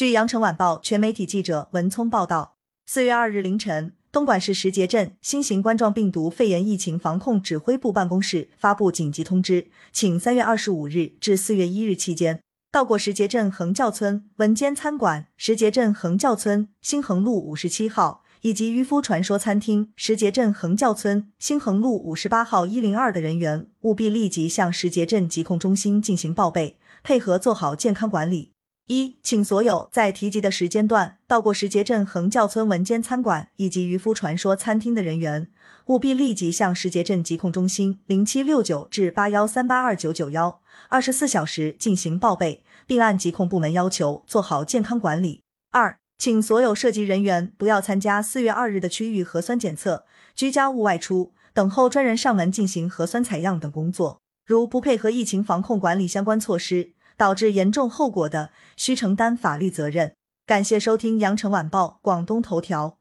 [0.00, 2.56] 据羊城晚报全媒体记者文聪报道，
[2.86, 12.40] 四月二日凌晨，东莞市石碣镇新型冠状病毒肺炎疫情防控指挥部办公室发布紧急通知，请三月二十五日至四月一日期间，
[12.72, 18.22] 到过石碣镇横教村文间餐馆、石碣镇横教村新恒路五十七号。
[18.40, 28.52] 以及渔夫传说餐厅石碣镇横教村新恒路五十八号一零二的人员，务必立即向石碣镇疾控中心进行报备，配合做好健康管理。
[28.90, 35.46] 一，请所有在提及的时间段到过石碣镇横滘村文间餐馆以及渔夫传说餐厅的人员，
[35.86, 45.42] 务必立即向石碣镇疾控中心零七六九至八幺三八二九九幺二十四小时进行报备，并按疾控部门要求做好健康管理。
[45.70, 45.96] 二。
[46.18, 50.04] 请所有涉及人员不要参加四月二日的区域核酸检测，
[50.34, 54.20] 居家勿外出，等候专人上门进行核酸采样等工作。
[54.44, 58.48] 如不配合疫情防控管理相关措施，导致严重后果的，
[58.78, 60.14] 需承担法律责任。
[60.46, 62.99] 感谢收听羊城晚报广东头条。